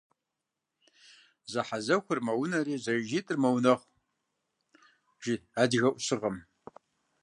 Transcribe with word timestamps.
Зэхьэзэхуэр 1.51 2.19
мэунэри, 2.25 2.75
зэижитӀыр 2.83 3.37
мэунэхъу, 3.43 3.89
жи 5.23 5.35
адыгэ 5.61 5.89
Ӏущыгъэм. 5.93 6.37